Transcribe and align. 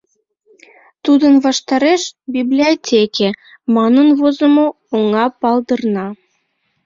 Тудын 1.03 1.33
ваштареш 1.45 2.01
«Библиотеке» 2.35 3.27
манын 3.75 4.07
возымо 4.19 4.67
оҥа 4.97 5.25
палдырна. 5.41 6.07